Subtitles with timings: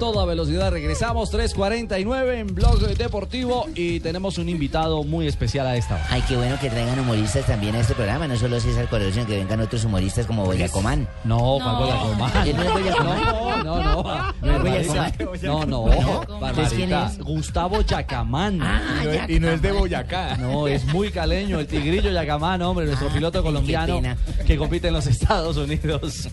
[0.00, 5.96] Toda velocidad regresamos, 3.49 en Blog Deportivo y tenemos un invitado muy especial a esta
[5.96, 6.06] hora.
[6.08, 9.26] Ay, qué bueno que traigan humoristas también a este programa, no solo César Corazón, sino
[9.26, 11.06] que vengan otros humoristas como Boyacomán.
[11.24, 12.32] No, Juan Boyacomán.
[12.44, 13.22] ¿Quién no es Boyacomán?
[13.22, 14.34] No, no, no.
[14.40, 15.12] No es Boyacomán.
[15.42, 16.48] No, no.
[16.48, 17.18] ¿Entonces quién es?
[17.18, 18.62] Gustavo Yacamán.
[18.62, 19.26] Ah, ya.
[19.30, 20.38] Y no es de Boyacá.
[20.38, 24.00] No, es muy caleño, el tigrillo Yacamán, hombre, nuestro piloto colombiano
[24.46, 26.30] que compite en los Estados Unidos.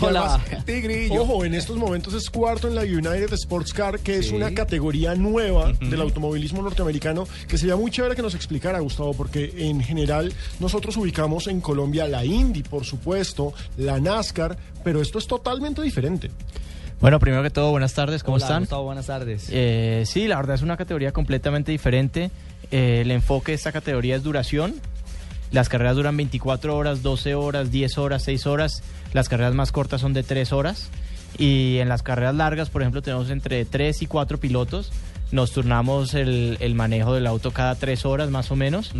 [0.00, 0.40] Hola.
[0.66, 4.54] además, Ojo, en estos momentos es cuarto en la United Sports Car, que es una
[4.54, 9.82] categoría nueva del automovilismo norteamericano, que sería muy chévere que nos explicara, Gustavo, porque en
[9.82, 15.82] general nosotros ubicamos en Colombia la Indy, por supuesto, la NASCAR, pero esto es totalmente
[15.82, 16.30] diferente.
[17.00, 18.62] Bueno, primero que todo, buenas tardes, ¿cómo Hola, están?
[18.62, 19.48] Gustavo, buenas tardes.
[19.50, 22.30] Eh, sí, la verdad es una categoría completamente diferente.
[22.70, 24.74] Eh, el enfoque de esta categoría es duración.
[25.50, 28.82] Las carreras duran 24 horas, 12 horas, 10 horas, 6 horas.
[29.12, 30.88] Las carreras más cortas son de 3 horas.
[31.38, 34.92] Y en las carreras largas, por ejemplo, tenemos entre 3 y 4 pilotos.
[35.32, 38.92] Nos turnamos el, el manejo del auto cada 3 horas más o menos.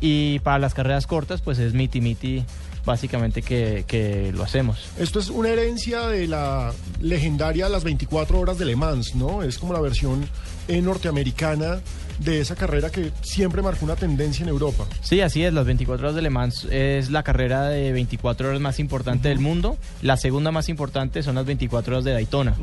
[0.00, 2.44] Y para las carreras cortas, pues es miti miti
[2.84, 4.88] básicamente que, que lo hacemos.
[4.98, 9.42] Esto es una herencia de la legendaria Las 24 Horas de Le Mans, ¿no?
[9.42, 10.26] Es como la versión
[10.68, 11.80] eh, norteamericana
[12.18, 14.84] de esa carrera que siempre marcó una tendencia en Europa.
[15.02, 15.52] Sí, así es.
[15.52, 19.38] Las 24 horas de Le Mans es la carrera de 24 horas más importante del
[19.38, 19.76] mundo.
[20.02, 22.54] La segunda más importante son las 24 horas de Daytona,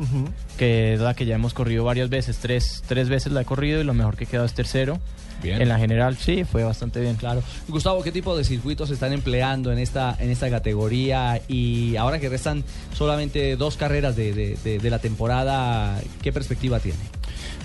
[0.58, 2.38] que es la que ya hemos corrido varias veces.
[2.38, 4.98] Tres, tres veces la he corrido y lo mejor que quedó es tercero.
[5.42, 5.60] Bien.
[5.60, 7.16] En la general, sí, fue bastante bien.
[7.16, 7.42] Claro.
[7.68, 11.42] Gustavo, ¿qué tipo de circuitos se están empleando en esta, en esta categoría?
[11.46, 16.80] Y ahora que restan solamente dos carreras de, de- de- de la temporada, ¿qué perspectiva
[16.80, 16.98] tiene?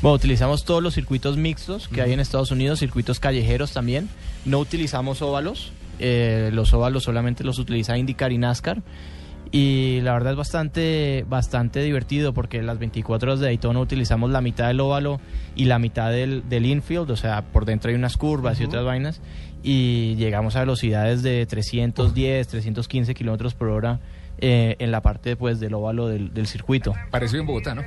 [0.02, 4.10] Bueno, utilizamos todos los circuitos mixtos que hay en Estados Unidos, circuitos callejeros también.
[4.46, 5.72] No utilizamos óvalos.
[6.00, 8.82] eh, los óvalos solamente los utiliza IndyCar y NASCAR.
[9.52, 14.42] Y la verdad es bastante, bastante divertido porque las 24 horas de Daytona utilizamos la
[14.42, 15.20] mitad del óvalo
[15.56, 18.86] y la mitad del, del infield, o sea, por dentro hay unas curvas y otras
[18.86, 19.22] vainas.
[19.62, 24.00] Y llegamos a velocidades de 310, 315 kilómetros por hora
[24.40, 26.94] eh, en la parte pues, del óvalo del, del circuito.
[27.12, 27.84] Pareció en Bogotá, ¿no?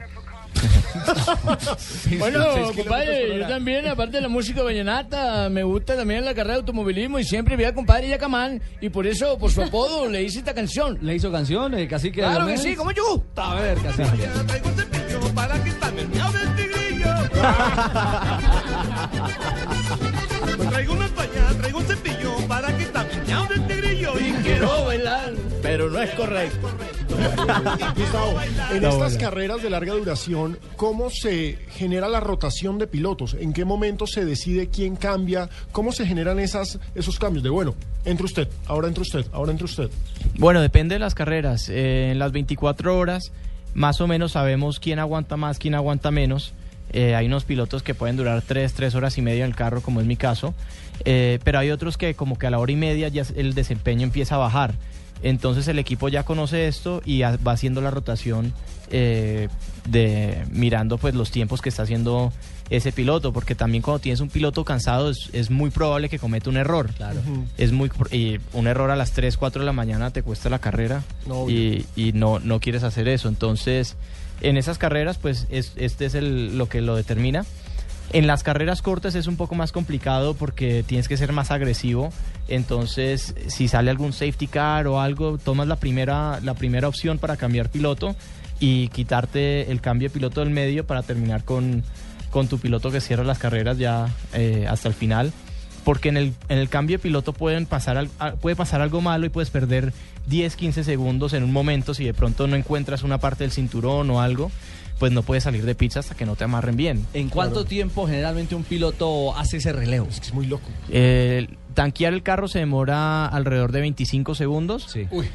[2.19, 2.45] Bueno,
[2.75, 7.19] compadre, yo también, aparte de la música vallenata, me gusta también la carrera de automovilismo
[7.19, 10.55] y siempre vi al compadre Yacamán y por eso, por su apodo, le hice esta
[10.55, 10.99] canción.
[11.03, 12.23] ¿Le hizo canción, el cacique?
[12.23, 13.23] de Claro que sí, como yo.
[13.37, 14.29] A ver, cacique.
[20.71, 22.87] Traigo una paña, traigo un cepillo para que
[23.27, 25.33] miau del tigrillo y Quiero bailar,
[25.63, 26.71] pero no es correcto.
[27.97, 28.35] Gustavo,
[28.73, 33.35] en estas carreras de larga duración, ¿cómo se genera la rotación de pilotos?
[33.35, 35.49] ¿En qué momento se decide quién cambia?
[35.73, 37.75] ¿Cómo se generan esas, esos cambios de, bueno,
[38.05, 39.91] entre usted, ahora entre usted, ahora entre usted?
[40.39, 41.69] Bueno, depende de las carreras.
[41.69, 43.33] Eh, en las 24 horas,
[43.75, 46.53] más o menos sabemos quién aguanta más, quién aguanta menos.
[46.93, 49.81] Eh, hay unos pilotos que pueden durar 3, 3 horas y media en el carro,
[49.81, 50.55] como es mi caso.
[51.05, 54.05] Eh, pero hay otros que como que a la hora y media ya el desempeño
[54.05, 54.75] empieza a bajar.
[55.25, 58.53] Entonces el equipo ya conoce esto y va haciendo la rotación
[58.91, 59.49] eh,
[59.89, 62.31] de mirando pues los tiempos que está haciendo
[62.71, 66.51] ese piloto, porque también cuando tienes un piloto cansado es, es muy probable que cometa
[66.51, 66.93] un error.
[66.93, 67.21] Claro.
[67.59, 70.59] Es muy y un error a las 3, 4 de la mañana te cuesta la
[70.59, 73.29] carrera No, y, y no, no quieres hacer eso.
[73.29, 73.97] Entonces,
[74.43, 77.45] en esas carreras, pues es- este es el, lo que lo determina.
[78.13, 82.13] En las carreras cortas es un poco más complicado porque tienes que ser más agresivo.
[82.49, 87.37] Entonces, si sale algún safety car o algo, tomas la primera, la primera opción para
[87.37, 88.15] cambiar piloto
[88.61, 91.83] y quitarte el cambio de piloto del medio para terminar con,
[92.31, 95.33] con tu piloto que cierra las carreras ya eh, hasta el final.
[95.83, 98.07] Porque en el, en el cambio de piloto pueden pasar,
[98.41, 99.93] puede pasar algo malo y puedes perder
[100.27, 104.09] 10, 15 segundos en un momento si de pronto no encuentras una parte del cinturón
[104.11, 104.51] o algo,
[104.99, 107.05] pues no puedes salir de pizza hasta que no te amarren bien.
[107.15, 110.07] ¿En cuánto tiempo generalmente un piloto hace ese relevo?
[110.09, 110.69] Es que es muy loco.
[110.89, 115.07] Eh, tanquear el carro se demora alrededor de 25 segundos, Sí.
[115.11, 115.27] Uy,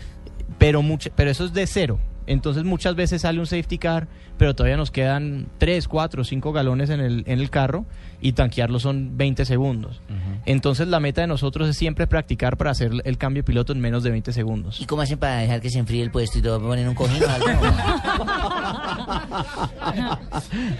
[0.57, 1.99] pero, mucho, pero eso es de cero.
[2.27, 4.07] Entonces muchas veces sale un safety car,
[4.37, 7.85] pero todavía nos quedan 3, 4, 5 galones en el, en el carro
[8.21, 9.99] y tanquearlo son 20 segundos.
[10.45, 13.79] Entonces la meta de nosotros es siempre practicar para hacer el cambio de piloto en
[13.79, 14.79] menos de 20 segundos.
[14.81, 16.61] ¿Y cómo hacen para dejar que se enfríe el puesto y todo?
[16.61, 17.47] ¿Ponen un cojín o algo?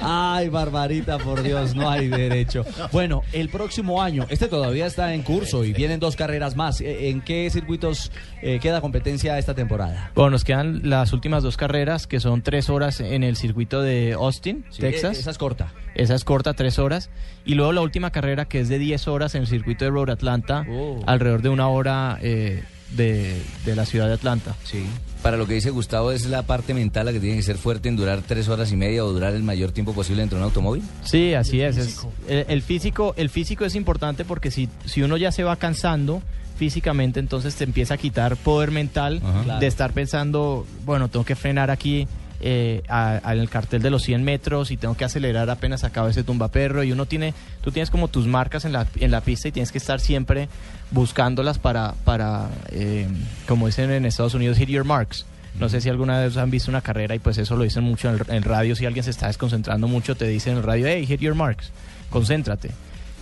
[0.01, 2.65] Ay, Barbarita, por Dios, no hay derecho.
[2.91, 6.81] Bueno, el próximo año, este todavía está en curso y vienen dos carreras más.
[6.81, 10.11] Eh, ¿En qué circuitos eh, queda competencia esta temporada?
[10.15, 14.13] Bueno, nos quedan las últimas dos carreras, que son tres horas en el circuito de
[14.13, 15.17] Austin, Sí, Texas.
[15.17, 15.73] eh, Esa es corta.
[15.95, 17.09] Esa es corta, tres horas.
[17.45, 20.09] Y luego la última carrera, que es de 10 horas en el circuito de Road
[20.09, 21.01] Atlanta, Oh.
[21.07, 22.63] alrededor de una hora eh,
[22.95, 24.55] de, de la ciudad de Atlanta.
[24.63, 24.85] Sí.
[25.21, 27.89] Para lo que dice Gustavo, es la parte mental la que tiene que ser fuerte
[27.89, 30.49] en durar tres horas y media o durar el mayor tiempo posible dentro de un
[30.49, 30.81] automóvil.
[31.03, 31.75] Sí, así es.
[31.77, 35.57] es- el, el físico, el físico es importante porque si, si uno ya se va
[35.57, 36.21] cansando
[36.57, 39.43] físicamente, entonces te empieza a quitar poder mental Ajá.
[39.43, 39.59] Claro.
[39.59, 42.07] de estar pensando, bueno, tengo que frenar aquí
[42.41, 45.83] eh, a- a- en el cartel de los 100 metros y tengo que acelerar apenas
[45.83, 49.21] acaba ese tumbaperro y uno tiene, tú tienes como tus marcas en la, en la
[49.21, 50.47] pista y tienes que estar siempre
[50.91, 53.07] buscándolas para, para eh,
[53.47, 55.25] como dicen en Estados Unidos, hit your marks.
[55.59, 58.07] No sé si alguna vez han visto una carrera y pues eso lo dicen mucho
[58.09, 58.75] en el, en el radio.
[58.75, 61.71] Si alguien se está desconcentrando mucho, te dicen en el radio, hey, hit your marks,
[62.09, 62.71] concéntrate.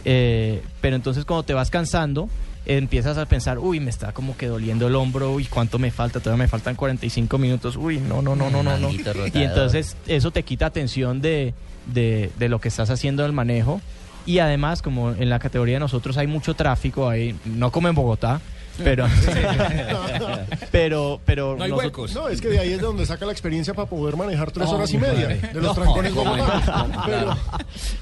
[0.05, 2.29] Eh, pero entonces cuando te vas cansando,
[2.67, 6.19] empiezas a pensar, uy, me está como que doliendo el hombro, uy, ¿cuánto me falta?
[6.19, 8.77] Todavía me faltan 45 minutos, uy, no, no, no, no, no.
[8.77, 8.91] no.
[8.91, 11.53] Y entonces eso te quita atención de,
[11.85, 13.81] de, de lo que estás haciendo del manejo.
[14.25, 17.95] Y además, como en la categoría de nosotros hay mucho tráfico, hay, no como en
[17.95, 18.41] Bogotá,
[18.83, 19.05] pero,
[20.71, 22.13] pero, pero No hay nosotros- huecos.
[22.15, 24.73] No, es que de ahí es donde saca la experiencia para poder manejar tres No,
[24.75, 25.35] horas y media madre.
[25.41, 27.05] de los No, trancones como en- bogotanos.
[27.05, 27.37] Pero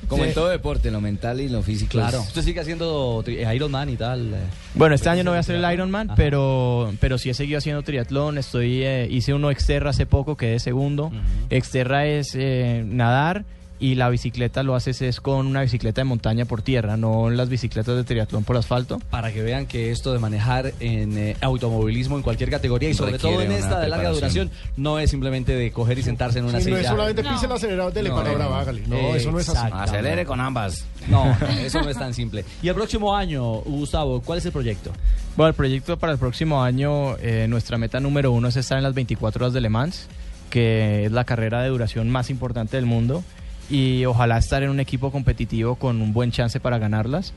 [0.08, 0.30] Como Sí.
[0.30, 1.92] en todo deporte, lo mental y lo físico.
[1.92, 2.20] Claro.
[2.20, 4.34] es- Usted sigue haciendo tri- Iron Man y tal.
[4.34, 4.38] eh.
[4.76, 6.16] Bueno, este año no voy a hacer el Ironman, Ajá.
[6.16, 8.38] pero, pero sí he seguido haciendo triatlón.
[8.38, 11.12] Estoy, eh, hice uno exterra hace poco, quedé segundo.
[11.50, 13.46] Exterra es eh, nadar
[13.80, 17.50] y la bicicleta lo haces es con una bicicleta de montaña por tierra, no las
[17.50, 19.00] bicicletas de triatlón por asfalto.
[19.10, 23.14] Para que vean que esto de manejar en eh, automovilismo en cualquier categoría y sobre
[23.14, 26.46] Requiere todo en esta de larga duración no es simplemente de coger y sentarse en
[26.46, 26.82] una si no silla.
[26.82, 28.56] es solamente pise el acelerador del No, no, no.
[28.56, 28.84] hágale.
[28.88, 29.68] No, eso no es así.
[29.74, 30.86] Acelere con ambas.
[31.10, 32.46] No, no, eso no es tan simple.
[32.62, 34.92] Y el próximo año, Gustavo, ¿cuál es el proyecto?
[35.36, 38.84] Bueno, el proyecto para el próximo año, eh, nuestra meta número uno es estar en
[38.84, 40.08] las 24 horas de Le Mans,
[40.50, 43.24] que es la carrera de duración más importante del mundo,
[43.70, 47.34] y ojalá estar en un equipo competitivo con un buen chance para ganarlas.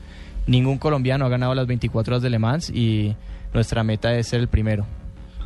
[0.47, 3.15] Ningún colombiano ha ganado las 24 horas de Le Mans y
[3.53, 4.85] nuestra meta es ser el primero.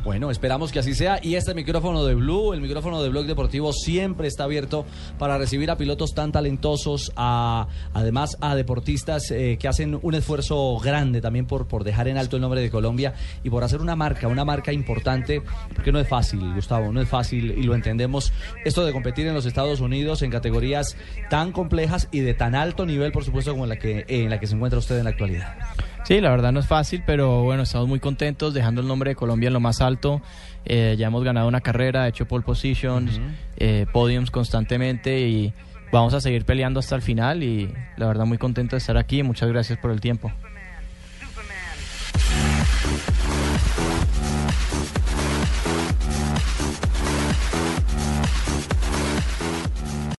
[0.04, 1.18] Bueno, esperamos que así sea.
[1.22, 4.84] Y este micrófono de Blue, el micrófono de Blog Deportivo, siempre está abierto
[5.18, 10.78] para recibir a pilotos tan talentosos, a, además a deportistas eh, que hacen un esfuerzo
[10.78, 13.96] grande también por, por dejar en alto el nombre de Colombia y por hacer una
[13.96, 15.42] marca, una marca importante,
[15.74, 18.30] porque no es fácil, Gustavo, no es fácil y lo entendemos.
[18.66, 20.98] Esto de competir en los Estados Unidos en categorías
[21.30, 24.38] tan complejas y de tan alto nivel, por supuesto, como en la que, en la
[24.38, 25.56] que se encuentra usted en la actualidad.
[26.04, 29.16] Sí, la verdad no es fácil, pero bueno, estamos muy contentos dejando el nombre de
[29.16, 30.20] Colombia en lo más alto.
[30.66, 33.18] Eh, ya hemos ganado una carrera, hecho pole positions,
[33.56, 35.54] eh, podiums constantemente y
[35.92, 39.22] vamos a seguir peleando hasta el final y la verdad muy contento de estar aquí.
[39.22, 40.30] Muchas gracias por el tiempo.